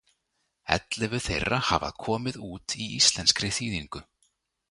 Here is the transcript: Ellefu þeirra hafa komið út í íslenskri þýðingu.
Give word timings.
Ellefu 0.75 1.19
þeirra 1.25 1.59
hafa 1.67 1.91
komið 2.05 2.39
út 2.49 2.77
í 2.87 2.89
íslenskri 2.97 3.53
þýðingu. 3.61 4.05